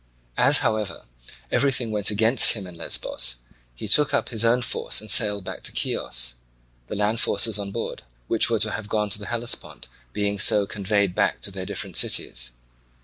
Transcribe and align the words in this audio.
As, 0.39 0.61
however, 0.65 1.05
everything 1.51 1.91
went 1.91 2.09
against 2.09 2.53
him 2.53 2.65
in 2.65 2.73
Lesbos, 2.73 3.35
he 3.75 3.87
took 3.87 4.15
up 4.15 4.29
his 4.29 4.43
own 4.43 4.63
force 4.63 4.99
and 4.99 5.11
sailed 5.11 5.43
back 5.43 5.61
to 5.61 5.75
Chios; 5.75 6.37
the 6.87 6.95
land 6.95 7.19
forces 7.19 7.59
on 7.59 7.69
board, 7.69 8.01
which 8.27 8.49
were 8.49 8.57
to 8.57 8.71
have 8.71 8.89
gone 8.89 9.11
to 9.11 9.19
the 9.19 9.27
Hellespont, 9.27 9.89
being 10.11 10.37
also 10.39 10.65
conveyed 10.65 11.13
back 11.13 11.39
to 11.41 11.51
their 11.51 11.67
different 11.67 11.97
cities. 11.97 12.49